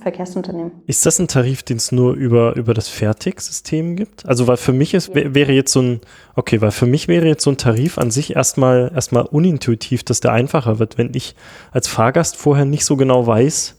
[0.01, 0.72] Verkehrsunternehmen.
[0.87, 4.27] Ist das ein Tarif, den es nur über, über das Fertig-System gibt?
[4.27, 5.35] Also weil für mich ist, ja.
[5.35, 6.01] wäre jetzt so ein,
[6.35, 10.20] okay, weil für mich wäre jetzt so ein Tarif an sich erstmal erstmal unintuitiv, dass
[10.20, 10.99] der einfacher wird.
[10.99, 11.37] Wenn ich
[11.70, 13.76] als Fahrgast vorher nicht so genau weiß,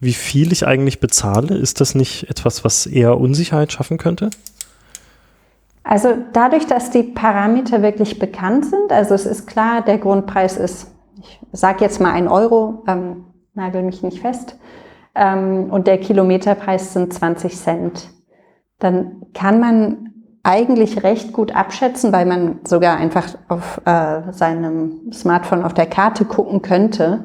[0.00, 1.54] wie viel ich eigentlich bezahle?
[1.54, 4.30] Ist das nicht etwas, was eher Unsicherheit schaffen könnte?
[5.84, 10.88] Also dadurch, dass die Parameter wirklich bekannt sind, also es ist klar, der Grundpreis ist,
[11.18, 14.56] ich sage jetzt mal ein Euro, ähm, nagel mich nicht fest,
[15.14, 18.10] ähm, und der Kilometerpreis sind 20 Cent,
[18.78, 20.10] dann kann man
[20.42, 26.24] eigentlich recht gut abschätzen, weil man sogar einfach auf äh, seinem Smartphone auf der Karte
[26.24, 27.24] gucken könnte,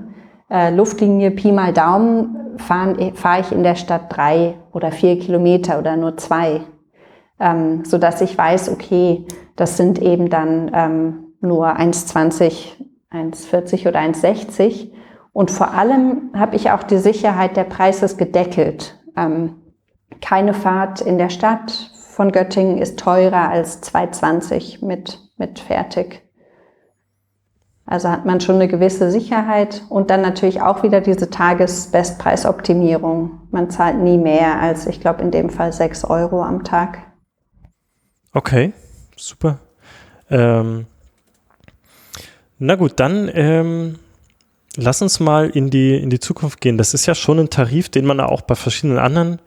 [0.49, 5.79] äh, Luftlinie Pi mal Daumen fahre fahr ich in der Stadt drei oder vier Kilometer
[5.79, 6.61] oder nur zwei,
[7.39, 12.73] ähm, so dass ich weiß, okay, das sind eben dann ähm, nur 1,20,
[13.11, 14.91] 1,40 oder 1,60.
[15.33, 18.97] Und vor allem habe ich auch die Sicherheit, der Preis ist gedeckelt.
[19.17, 19.55] Ähm,
[20.21, 21.71] keine Fahrt in der Stadt
[22.09, 26.24] von Göttingen ist teurer als 2,20 mit, mit Fertig.
[27.87, 33.41] Also hat man schon eine gewisse Sicherheit und dann natürlich auch wieder diese Tages-Bestpreisoptimierung.
[33.51, 37.03] Man zahlt nie mehr als, ich glaube, in dem Fall 6 Euro am Tag.
[38.33, 38.73] Okay,
[39.15, 39.59] super.
[40.31, 40.87] Ähm,
[42.57, 43.99] na gut, dann ähm,
[44.75, 46.79] lass uns mal in die, in die Zukunft gehen.
[46.79, 49.37] Das ist ja schon ein Tarif, den man auch bei verschiedenen anderen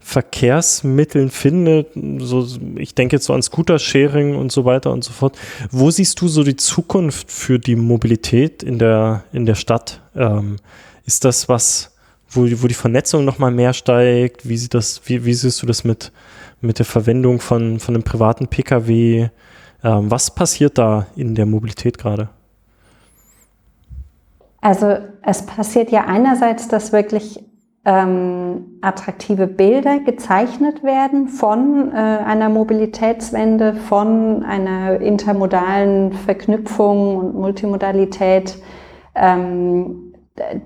[0.00, 5.36] Verkehrsmitteln findet, so, ich denke jetzt so an Scooter-Sharing und so weiter und so fort.
[5.70, 10.00] Wo siehst du so die Zukunft für die Mobilität in der, in der Stadt?
[10.14, 10.56] Ähm,
[11.04, 11.94] ist das was,
[12.30, 14.48] wo, wo die Vernetzung nochmal mehr steigt?
[14.48, 16.12] Wie, sieht das, wie, wie siehst du das mit,
[16.60, 19.28] mit der Verwendung von, von einem privaten Pkw?
[19.84, 22.28] Ähm, was passiert da in der Mobilität gerade?
[24.60, 27.40] Also es passiert ja einerseits, dass wirklich
[27.88, 38.58] ähm, attraktive Bilder gezeichnet werden von äh, einer Mobilitätswende, von einer intermodalen Verknüpfung und Multimodalität,
[39.14, 40.12] ähm,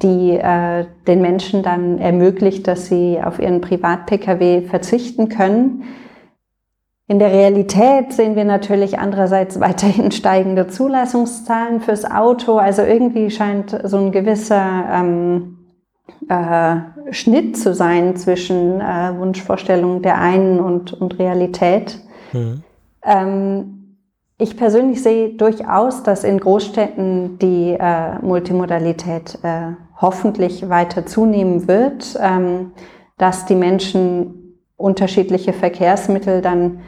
[0.03, 5.85] die äh, den Menschen dann ermöglicht, dass sie auf ihren Privat-Pkw verzichten können.
[7.07, 12.57] In der Realität sehen wir natürlich andererseits weiterhin steigende Zulassungszahlen fürs Auto.
[12.57, 15.62] Also irgendwie scheint so ein gewisser ähm,
[16.29, 16.77] äh,
[17.13, 21.99] Schnitt zu sein zwischen äh, Wunschvorstellungen der einen und, und Realität.
[22.33, 22.63] Mhm.
[23.05, 23.97] Ähm,
[24.39, 32.19] ich persönlich sehe durchaus, dass in Großstädten die äh, Multimodalität äh, hoffentlich weiter zunehmen wird,
[32.21, 32.73] ähm,
[33.19, 36.81] dass die Menschen unterschiedliche Verkehrsmittel dann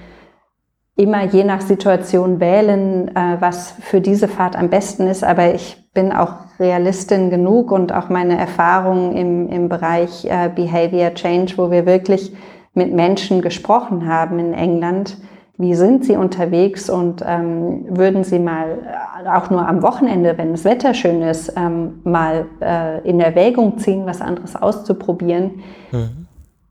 [0.97, 5.25] immer je nach Situation wählen, äh, was für diese Fahrt am besten ist.
[5.25, 11.15] Aber ich bin auch Realistin genug und auch meine Erfahrungen im, im Bereich äh, Behavior
[11.15, 12.33] Change, wo wir wirklich
[12.75, 15.17] mit Menschen gesprochen haben in England.
[15.57, 18.79] Wie sind sie unterwegs und ähm, würden sie mal
[19.25, 23.79] äh, auch nur am Wochenende, wenn das Wetter schön ist, ähm, mal äh, in Erwägung
[23.79, 25.63] ziehen, was anderes auszuprobieren?
[25.93, 26.27] Mhm.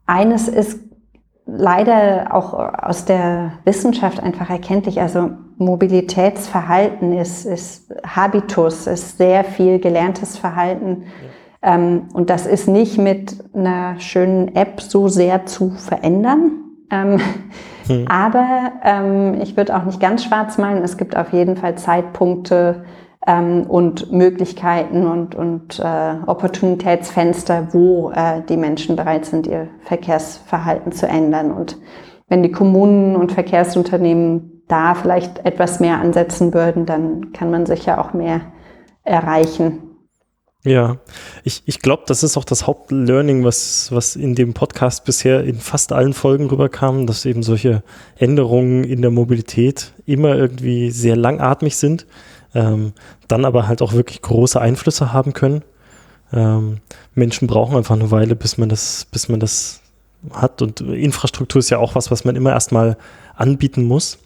[0.05, 0.81] Eines ist
[1.45, 5.01] leider auch aus der Wissenschaft einfach erkenntlich.
[5.01, 11.03] Also Mobilitätsverhalten ist, ist Habitus, ist sehr viel gelerntes Verhalten.
[11.62, 11.75] Ja.
[11.75, 16.51] Ähm, und das ist nicht mit einer schönen App so sehr zu verändern.
[16.89, 17.19] Ähm,
[17.88, 18.06] hm.
[18.08, 20.84] Aber ähm, ich würde auch nicht ganz schwarz malen.
[20.84, 22.84] Es gibt auf jeden Fall Zeitpunkte,
[23.25, 30.91] ähm, und Möglichkeiten und, und äh, Opportunitätsfenster, wo äh, die Menschen bereit sind, ihr Verkehrsverhalten
[30.91, 31.51] zu ändern.
[31.51, 31.77] Und
[32.27, 37.99] wenn die Kommunen und Verkehrsunternehmen da vielleicht etwas mehr ansetzen würden, dann kann man sicher
[37.99, 38.41] auch mehr
[39.03, 39.89] erreichen.
[40.65, 40.99] Ja,
[41.43, 45.55] ich, ich glaube, das ist auch das Hauptlearning, was, was in dem Podcast bisher in
[45.55, 47.83] fast allen Folgen rüberkam, dass eben solche
[48.17, 52.07] Änderungen in der Mobilität immer irgendwie sehr langatmig sind,
[52.54, 52.94] ähm,
[53.28, 55.63] dann aber halt auch wirklich große Einflüsse haben können.
[56.32, 56.80] Ähm,
[57.16, 59.82] Menschen brauchen einfach eine Weile, bis man das, bis man das
[60.32, 60.62] hat.
[60.62, 62.98] Und Infrastruktur ist ja auch was, was man immer erstmal
[63.36, 64.18] anbieten muss.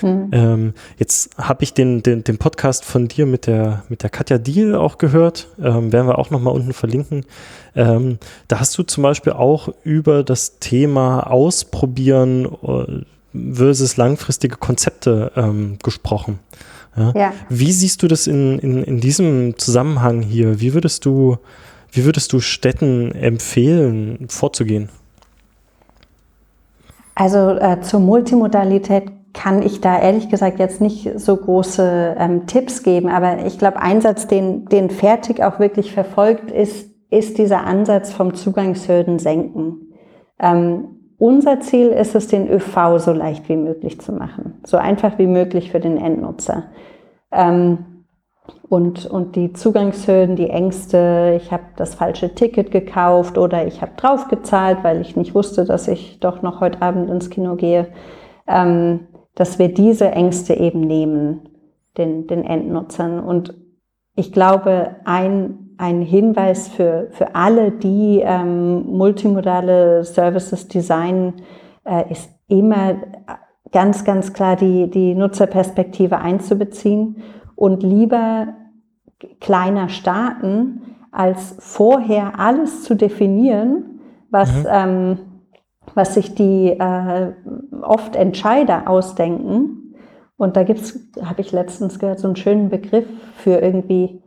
[0.00, 0.28] Hm.
[0.32, 4.38] Ähm, jetzt habe ich den, den, den Podcast von dir mit der, mit der Katja
[4.38, 5.48] Diel auch gehört.
[5.58, 7.24] Ähm, werden wir auch nochmal unten verlinken.
[7.74, 13.04] Ähm, da hast du zum Beispiel auch über das Thema Ausprobieren äh,
[13.54, 16.40] versus langfristige Konzepte ähm, gesprochen.
[16.96, 17.12] Ja?
[17.14, 17.32] ja?
[17.48, 20.60] Wie siehst du das in, in, in diesem Zusammenhang hier?
[20.60, 21.38] Wie würdest du,
[21.92, 24.88] wie würdest du Städten empfehlen, vorzugehen?
[27.14, 32.82] Also äh, zur Multimodalität kann ich da ehrlich gesagt jetzt nicht so große ähm, Tipps
[32.82, 37.64] geben, aber ich glaube, ein Satz, den, den Fertig auch wirklich verfolgt, ist, ist dieser
[37.64, 39.92] Ansatz vom Zugangshürden senken.
[40.38, 45.18] Ähm, unser Ziel ist es, den ÖV so leicht wie möglich zu machen, so einfach
[45.18, 46.64] wie möglich für den Endnutzer.
[47.30, 48.04] Ähm,
[48.68, 53.92] und, und die Zugangshürden, die Ängste, ich habe das falsche Ticket gekauft oder ich habe
[53.96, 57.88] draufgezahlt, weil ich nicht wusste, dass ich doch noch heute Abend ins Kino gehe.
[58.48, 61.48] Ähm, dass wir diese Ängste eben nehmen,
[61.96, 63.20] den, den Endnutzern.
[63.20, 63.54] Und
[64.14, 71.42] ich glaube, ein, ein Hinweis für, für alle, die ähm, multimodale Services designen,
[71.84, 72.96] äh, ist immer
[73.72, 77.22] ganz, ganz klar die, die Nutzerperspektive einzubeziehen
[77.56, 78.48] und lieber
[79.40, 84.66] kleiner starten, als vorher alles zu definieren, was, mhm.
[84.70, 85.18] ähm,
[85.94, 87.32] was sich die äh,
[87.80, 89.94] oft Entscheider ausdenken.
[90.36, 94.22] Und da gibt's, habe ich letztens gehört, so einen schönen Begriff für irgendwie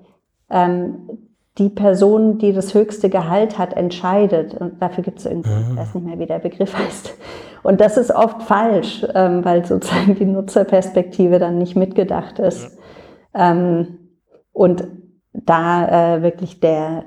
[0.49, 1.09] ähm,
[1.57, 4.55] die Person, die das höchste Gehalt hat, entscheidet.
[4.55, 5.81] Und dafür gibt es irgendwie, ich ah.
[5.81, 7.13] weiß nicht mehr, wie der Begriff heißt.
[7.61, 12.77] Und das ist oft falsch, ähm, weil sozusagen die Nutzerperspektive dann nicht mitgedacht ist.
[13.35, 13.51] Ja.
[13.51, 13.99] Ähm,
[14.51, 14.87] und
[15.33, 17.05] da äh, wirklich der,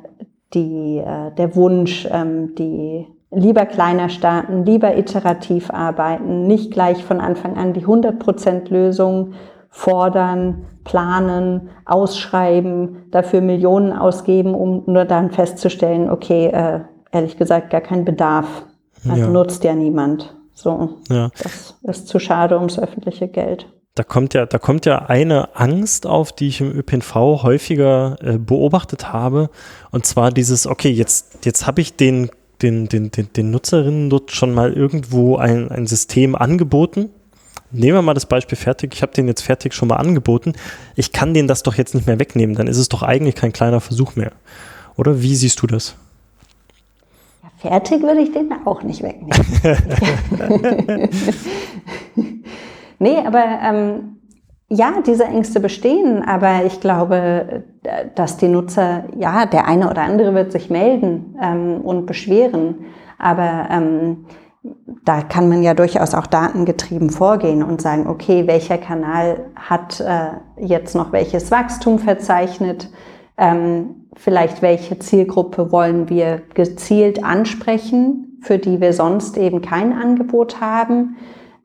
[0.55, 7.21] die, äh, der Wunsch, ähm, die lieber kleiner starten, lieber iterativ arbeiten, nicht gleich von
[7.21, 9.35] Anfang an die 100% Lösung
[9.77, 16.81] fordern, planen, ausschreiben, dafür Millionen ausgeben, um nur dann festzustellen, okay, äh,
[17.13, 18.47] ehrlich gesagt, gar kein Bedarf.
[19.07, 19.29] Also ja.
[19.29, 20.35] nutzt ja niemand.
[20.55, 21.29] So, ja.
[21.43, 23.67] das ist zu schade ums öffentliche Geld.
[23.95, 28.39] Da kommt ja, da kommt ja eine Angst auf, die ich im ÖPNV häufiger äh,
[28.39, 29.51] beobachtet habe.
[29.91, 32.31] Und zwar dieses, okay, jetzt, jetzt habe ich den
[32.63, 37.11] den, den, den, den Nutzerinnen dort schon mal irgendwo ein, ein System angeboten.
[37.73, 38.95] Nehmen wir mal das Beispiel fertig.
[38.95, 40.53] Ich habe den jetzt fertig schon mal angeboten.
[40.95, 42.55] Ich kann den das doch jetzt nicht mehr wegnehmen.
[42.55, 44.33] Dann ist es doch eigentlich kein kleiner Versuch mehr.
[44.97, 45.97] Oder wie siehst du das?
[47.43, 49.33] Ja, fertig würde ich den auch nicht wegnehmen.
[52.99, 54.17] nee, aber ähm,
[54.69, 57.65] ja, diese Ängste bestehen, aber ich glaube,
[58.15, 62.87] dass die Nutzer, ja, der eine oder andere wird sich melden ähm, und beschweren,
[63.19, 64.27] aber ähm,
[65.05, 70.29] da kann man ja durchaus auch datengetrieben vorgehen und sagen, okay, welcher Kanal hat äh,
[70.59, 72.91] jetzt noch welches Wachstum verzeichnet,
[73.39, 80.61] ähm, vielleicht welche Zielgruppe wollen wir gezielt ansprechen, für die wir sonst eben kein Angebot
[80.61, 81.17] haben?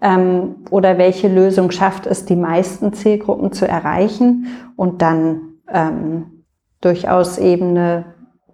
[0.01, 4.47] Ähm, oder welche Lösung schafft es, die meisten Zielgruppen zu erreichen?
[4.75, 6.43] Und dann ähm,
[6.81, 8.05] durchaus eben eine,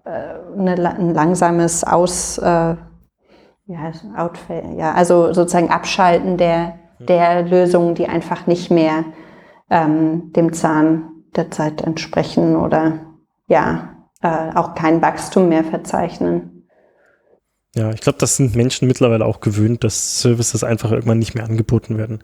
[0.03, 2.75] äh, eine, ein langsames Aus, äh,
[3.67, 9.03] ja, Outfall, ja, also sozusagen Abschalten der, der Lösungen, die einfach nicht mehr
[9.69, 12.99] ähm, dem Zahn der Zeit entsprechen oder
[13.47, 13.89] ja,
[14.21, 16.57] äh, auch kein Wachstum mehr verzeichnen.
[17.75, 21.45] Ja, ich glaube, das sind Menschen mittlerweile auch gewöhnt, dass Services einfach irgendwann nicht mehr
[21.45, 22.21] angeboten werden.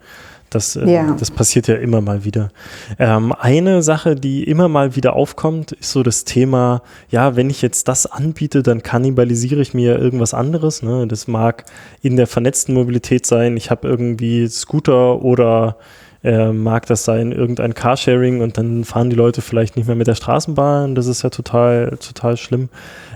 [0.50, 1.16] Das, äh, ja.
[1.18, 2.50] das passiert ja immer mal wieder.
[2.98, 7.60] Ähm, eine Sache, die immer mal wieder aufkommt, ist so das Thema, ja, wenn ich
[7.60, 10.82] jetzt das anbiete, dann kannibalisiere ich mir irgendwas anderes.
[10.82, 11.06] Ne?
[11.08, 11.64] Das mag
[12.02, 15.76] in der vernetzten Mobilität sein, ich habe irgendwie Scooter oder
[16.24, 20.06] äh, mag das sein, irgendein Carsharing und dann fahren die Leute vielleicht nicht mehr mit
[20.06, 20.94] der Straßenbahn.
[20.94, 22.70] Das ist ja total, total schlimm.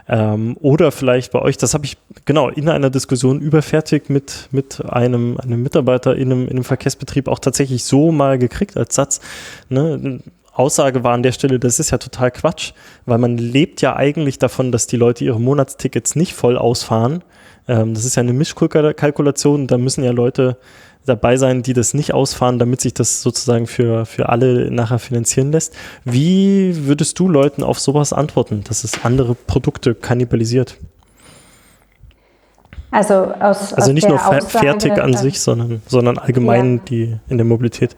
[0.08, 4.82] Ähm, oder vielleicht bei euch, das habe ich genau in einer Diskussion überfertig mit, mit
[4.88, 9.20] einem, einem Mitarbeiter in einem, in einem Verkehrsbetrieb auch tatsächlich so mal gekriegt als Satz.
[9.68, 10.20] Ne?
[10.58, 12.72] Aussage war an der Stelle, das ist ja total Quatsch,
[13.06, 17.22] weil man lebt ja eigentlich davon, dass die Leute ihre Monatstickets nicht voll ausfahren.
[17.68, 20.56] Ähm, das ist ja eine Mischkalkulation, da müssen ja Leute
[21.08, 25.52] dabei sein, die das nicht ausfahren, damit sich das sozusagen für, für alle nachher finanzieren
[25.52, 25.74] lässt.
[26.04, 30.76] Wie würdest du Leuten auf sowas antworten, dass es andere Produkte kannibalisiert?
[32.90, 36.82] Also, aus, also nicht nur Aussage, fertig an sich, sondern, sondern allgemein Ja.
[36.88, 37.96] die in der Mobilität.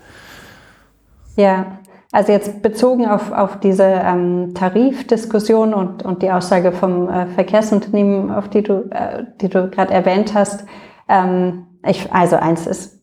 [1.37, 1.79] Ja,
[2.13, 8.33] also jetzt bezogen auf, auf diese ähm, Tarifdiskussion und, und die Aussage vom äh, Verkehrsunternehmen,
[8.33, 10.65] auf die du, äh, die du gerade erwähnt hast.
[11.09, 13.00] Ähm, ich, also eins ist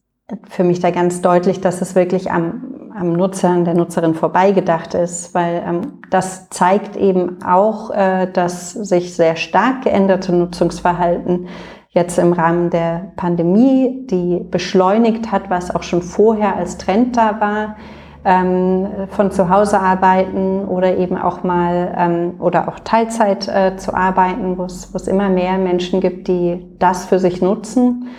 [0.50, 4.94] für mich da ganz deutlich, dass es wirklich am, am Nutzer, an der Nutzerin vorbeigedacht
[4.94, 11.48] ist, weil ähm, das zeigt eben auch, äh, dass sich sehr stark geänderte Nutzungsverhalten
[11.92, 17.40] jetzt im Rahmen der Pandemie, die beschleunigt hat, was auch schon vorher als Trend da
[17.40, 17.78] war,
[18.26, 23.94] ähm, von zu Hause arbeiten oder eben auch mal ähm, oder auch Teilzeit äh, zu
[23.94, 28.10] arbeiten, wo es wo es immer mehr Menschen gibt, die das für sich nutzen.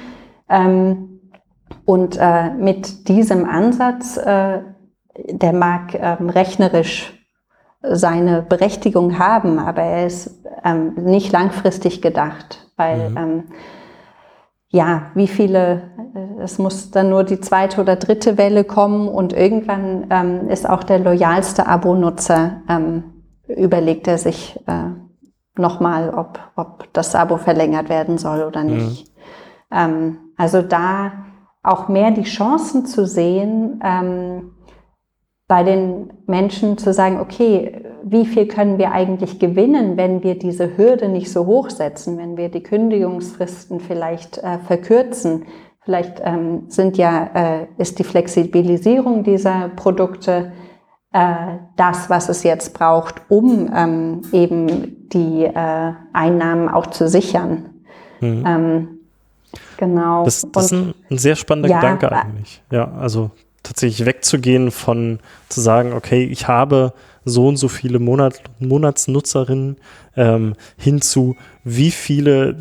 [0.49, 1.18] Ähm,
[1.89, 4.59] und äh, mit diesem Ansatz, äh,
[5.31, 7.15] der mag ähm, rechnerisch
[7.81, 13.17] seine Berechtigung haben, aber er ist ähm, nicht langfristig gedacht, weil Mhm.
[13.17, 13.45] ähm,
[14.69, 15.81] ja, wie viele,
[16.15, 20.69] äh, es muss dann nur die zweite oder dritte Welle kommen und irgendwann ähm, ist
[20.69, 23.03] auch der loyalste Abo-Nutzer, ähm,
[23.47, 24.91] überlegt er sich äh,
[25.59, 29.11] nochmal, ob, ob das Abo verlängert werden soll oder nicht.
[29.73, 31.13] Ähm, also da
[31.63, 34.53] auch mehr die Chancen zu sehen, ähm,
[35.49, 40.77] bei den Menschen zu sagen, okay, wie viel können wir eigentlich gewinnen, wenn wir diese
[40.77, 45.47] Hürde nicht so hoch setzen, wenn wir die Kündigungsfristen vielleicht äh, verkürzen.
[45.81, 50.53] Vielleicht ähm, sind ja, äh, ist die Flexibilisierung dieser Produkte
[51.13, 57.71] äh, das, was es jetzt braucht, um ähm, eben die äh, Einnahmen auch zu sichern.
[58.21, 58.45] Mhm.
[58.47, 58.98] Ähm,
[59.79, 60.25] genau.
[60.25, 62.63] Das, das ist ein, ein sehr spannender Ja, Gedanke äh, eigentlich.
[62.71, 63.31] Ja, also
[63.63, 66.93] tatsächlich wegzugehen von zu sagen, okay, ich habe
[67.25, 69.77] so und so viele Monat, Monatsnutzerinnen
[70.17, 72.57] ähm, hin zu, wie viele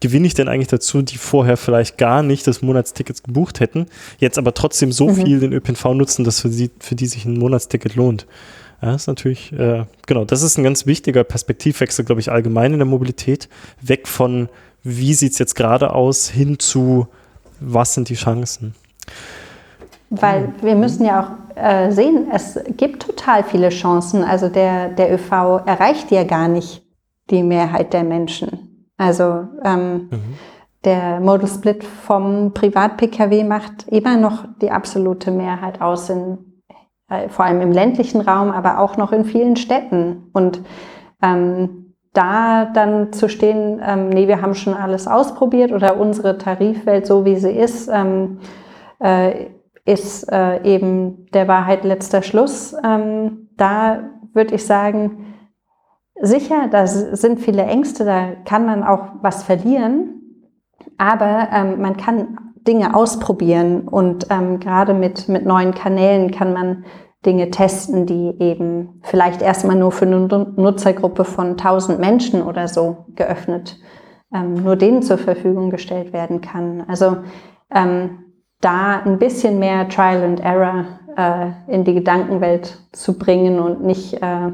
[0.00, 3.86] gewinne ich denn eigentlich dazu, die vorher vielleicht gar nicht das Monatsticket gebucht hätten,
[4.18, 5.14] jetzt aber trotzdem so Mhm.
[5.14, 8.26] viel den ÖPNV nutzen, dass für, sie, für die sich ein Monatsticket lohnt.
[8.82, 12.78] Ja, ist natürlich, äh, genau, das ist ein ganz wichtiger Perspektivwechsel, glaube ich, allgemein in
[12.78, 13.48] der Mobilität.
[13.80, 14.50] Weg von,
[14.86, 17.08] wie sieht es jetzt gerade aus, hin zu,
[17.58, 18.74] was sind die Chancen?
[20.10, 24.22] Weil wir müssen ja auch äh, sehen, es gibt total viele Chancen.
[24.22, 25.32] Also der, der ÖV
[25.66, 26.86] erreicht ja gar nicht
[27.30, 28.86] die Mehrheit der Menschen.
[28.96, 30.08] Also ähm,
[30.84, 36.38] der Modal Split vom Privat-Pkw macht immer noch die absolute Mehrheit aus, in,
[37.08, 40.30] äh, vor allem im ländlichen Raum, aber auch noch in vielen Städten.
[40.32, 40.62] Und
[41.20, 41.85] ähm,
[42.16, 47.24] da dann zu stehen, ähm, nee, wir haben schon alles ausprobiert oder unsere Tarifwelt so
[47.24, 48.38] wie sie ist, ähm,
[48.98, 49.46] äh,
[49.84, 52.74] ist äh, eben der Wahrheit letzter Schluss.
[52.84, 55.34] Ähm, da würde ich sagen,
[56.20, 60.22] sicher, da sind viele Ängste, da kann man auch was verlieren,
[60.98, 66.84] aber ähm, man kann Dinge ausprobieren und ähm, gerade mit, mit neuen Kanälen kann man
[67.24, 72.68] Dinge testen, die eben vielleicht erstmal nur für eine Nu- Nutzergruppe von 1000 Menschen oder
[72.68, 73.78] so geöffnet,
[74.34, 76.84] ähm, nur denen zur Verfügung gestellt werden kann.
[76.88, 77.18] Also
[77.74, 78.24] ähm,
[78.60, 80.84] da ein bisschen mehr Trial and Error
[81.16, 84.52] äh, in die Gedankenwelt zu bringen und nicht, äh,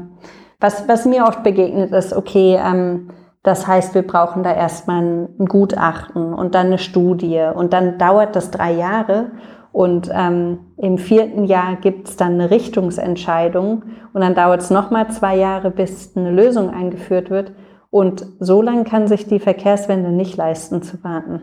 [0.59, 3.09] was, was mir oft begegnet ist, okay, ähm,
[3.43, 8.37] das heißt, wir brauchen da erstmal ein Gutachten und dann eine Studie und dann dauert
[8.37, 9.31] das drei Jahre
[9.73, 13.83] und ähm, im vierten Jahr gibt es dann eine Richtungsentscheidung
[14.13, 17.51] und dann dauert es nochmal zwei Jahre, bis eine Lösung eingeführt wird
[17.89, 21.41] und so lange kann sich die Verkehrswende nicht leisten zu warten.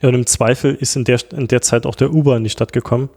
[0.00, 2.50] Ja, und im Zweifel ist in der, in der Zeit auch der Uber in die
[2.50, 3.10] Stadt gekommen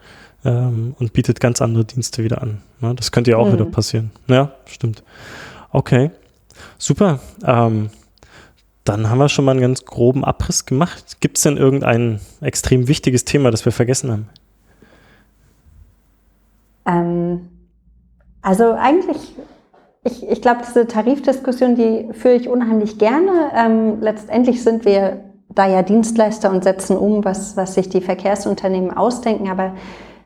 [0.44, 2.62] ähm, und bietet ganz andere Dienste wieder an.
[2.82, 3.54] Ja, das könnte ja auch Mhm.
[3.54, 4.12] wieder passieren.
[4.28, 5.04] Ja, stimmt.
[5.72, 6.12] Okay,
[6.78, 7.20] super.
[7.46, 7.92] Ähm,
[8.84, 11.18] dann haben wir schon mal einen ganz groben Abriss gemacht.
[11.22, 14.30] Gibt es denn irgendein extrem wichtiges Thema, das wir vergessen haben?
[16.86, 17.50] Ähm,
[18.42, 19.36] also eigentlich,
[20.04, 23.52] ich, ich glaube, diese Tarifdiskussion, die führe ich unheimlich gerne.
[23.56, 28.96] Ähm, letztendlich sind wir da ja Dienstleister und setzen um, was, was sich die Verkehrsunternehmen
[28.96, 29.50] ausdenken.
[29.50, 29.76] Aber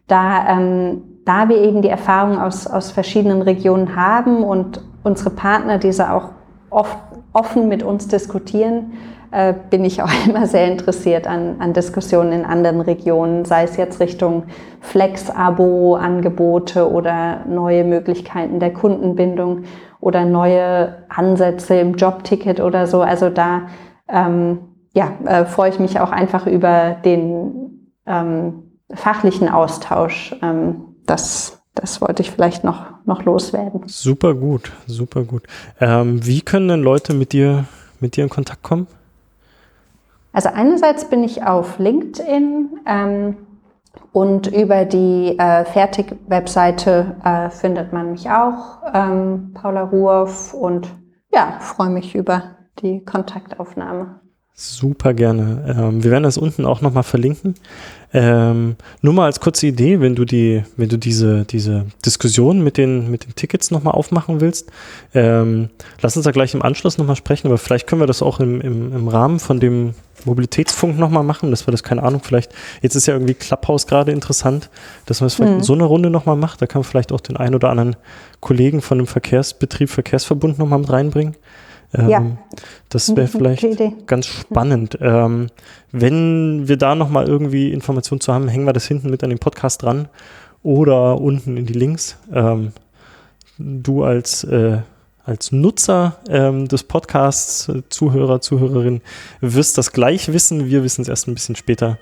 [0.07, 5.77] da, ähm, da wir eben die Erfahrung aus, aus verschiedenen Regionen haben und unsere Partner
[5.77, 6.29] diese auch
[6.69, 6.97] oft
[7.35, 8.93] offen mit uns diskutieren,
[9.31, 13.77] äh, bin ich auch immer sehr interessiert an, an Diskussionen in anderen Regionen, sei es
[13.77, 14.45] jetzt Richtung
[14.81, 19.65] Flex-Abo-Angebote oder neue Möglichkeiten der Kundenbindung
[19.99, 23.01] oder neue Ansätze im Jobticket oder so.
[23.01, 23.67] Also da
[24.07, 24.59] ähm,
[24.93, 30.35] ja, äh, freue ich mich auch einfach über den ähm, fachlichen Austausch.
[30.41, 33.83] Ähm, das, das wollte ich vielleicht noch, noch loswerden.
[33.85, 35.43] Super gut, super gut.
[35.79, 37.65] Ähm, wie können denn Leute mit dir,
[37.99, 38.87] mit dir in Kontakt kommen?
[40.31, 43.37] Also einerseits bin ich auf LinkedIn ähm,
[44.11, 50.89] und über die äh, Fertig-Webseite äh, findet man mich auch, ähm, Paula Ruhoff und
[51.33, 54.19] ja, freue mich über die Kontaktaufnahme.
[54.57, 55.75] Super gerne.
[55.77, 57.55] Ähm, wir werden das unten auch nochmal verlinken.
[58.13, 62.77] Ähm, nur mal als kurze Idee, wenn du die, wenn du diese, diese Diskussion mit
[62.77, 64.71] den, mit den Tickets nochmal aufmachen willst,
[65.13, 65.69] ähm,
[66.01, 68.61] lass uns da gleich im Anschluss nochmal sprechen, aber vielleicht können wir das auch im,
[68.61, 69.93] im, im Rahmen von dem
[70.23, 74.13] Mobilitätsfunk nochmal machen, dass wir das, keine Ahnung, vielleicht, jetzt ist ja irgendwie Clubhouse gerade
[74.13, 74.69] interessant,
[75.05, 75.57] dass man es vielleicht mhm.
[75.57, 77.97] in so einer Runde nochmal macht, da kann man vielleicht auch den einen oder anderen
[78.39, 81.35] Kollegen von dem Verkehrsbetrieb, Verkehrsverbund nochmal mit reinbringen.
[81.97, 82.25] Ähm, ja.
[82.89, 84.97] Das wäre vielleicht ganz spannend.
[85.01, 85.47] Ähm,
[85.91, 89.39] wenn wir da nochmal irgendwie Informationen zu haben, hängen wir das hinten mit an den
[89.39, 90.07] Podcast dran
[90.63, 92.17] oder unten in die Links.
[92.33, 92.73] Ähm,
[93.57, 94.79] du als, äh,
[95.23, 99.01] als Nutzer ähm, des Podcasts, äh, Zuhörer, Zuhörerin,
[99.41, 100.67] wirst das gleich wissen.
[100.67, 101.97] Wir wissen es erst ein bisschen später,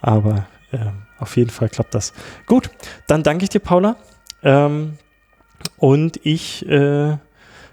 [0.00, 0.78] aber äh,
[1.18, 2.12] auf jeden Fall klappt das.
[2.46, 2.70] Gut,
[3.06, 3.96] dann danke ich dir, Paula.
[4.42, 4.98] Ähm,
[5.76, 7.16] und ich äh,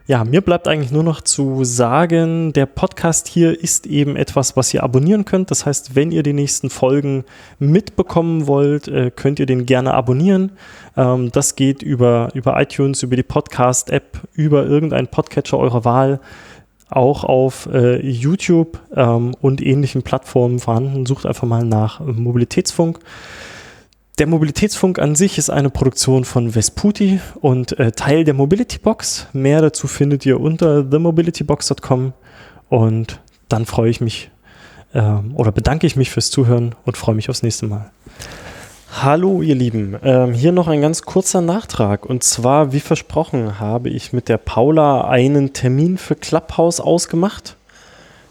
[0.08, 4.74] ja, mir bleibt eigentlich nur noch zu sagen, der Podcast hier ist eben etwas, was
[4.74, 5.52] ihr abonnieren könnt.
[5.52, 7.26] Das heißt, wenn ihr die nächsten Folgen
[7.60, 10.54] mitbekommen wollt, äh, könnt ihr den gerne abonnieren.
[10.96, 16.22] Ähm, das geht über, über iTunes, über die Podcast-App, über irgendeinen Podcatcher eurer Wahl
[16.90, 21.06] auch auf äh, YouTube ähm, und ähnlichen Plattformen vorhanden.
[21.06, 23.00] Sucht einfach mal nach Mobilitätsfunk.
[24.18, 29.28] Der Mobilitätsfunk an sich ist eine Produktion von Vesputi und äh, Teil der Mobility Box.
[29.32, 32.14] Mehr dazu findet ihr unter themobilitybox.com
[32.68, 34.32] und dann freue ich mich
[34.96, 37.92] ähm, oder bedanke ich mich fürs Zuhören und freue mich aufs nächste Mal.
[38.92, 43.90] Hallo ihr Lieben, ähm, hier noch ein ganz kurzer Nachtrag und zwar, wie versprochen, habe
[43.90, 47.56] ich mit der Paula einen Termin für Clubhouse ausgemacht.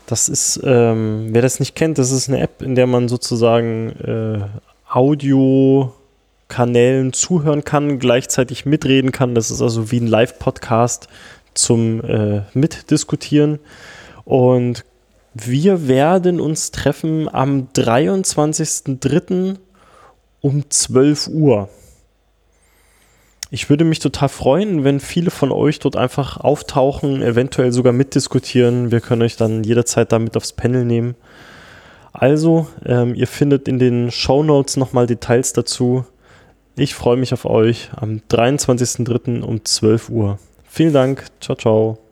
[0.07, 3.91] Das ist, ähm, wer das nicht kennt, das ist eine App, in der man sozusagen
[4.01, 4.41] äh,
[4.89, 9.35] Audiokanälen zuhören kann, gleichzeitig mitreden kann.
[9.35, 11.09] Das ist also wie ein Live-Podcast
[11.55, 13.59] zum äh, Mitdiskutieren.
[14.25, 14.85] Und
[15.35, 19.57] wir werden uns treffen am 23.03.
[20.41, 21.69] um 12 Uhr.
[23.51, 28.91] Ich würde mich total freuen, wenn viele von euch dort einfach auftauchen, eventuell sogar mitdiskutieren.
[28.91, 31.15] Wir können euch dann jederzeit damit aufs Panel nehmen.
[32.19, 36.05] Also, ähm, ihr findet in den Show Notes nochmal Details dazu.
[36.75, 39.43] Ich freue mich auf euch am 23.03.
[39.43, 40.39] um 12 Uhr.
[40.65, 41.27] Vielen Dank.
[41.41, 42.06] Ciao, ciao.